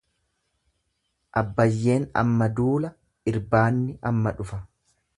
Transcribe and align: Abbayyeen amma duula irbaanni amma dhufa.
Abbayyeen 1.41 2.09
amma 2.23 2.49
duula 2.61 2.93
irbaanni 3.35 3.99
amma 4.13 4.39
dhufa. 4.41 4.65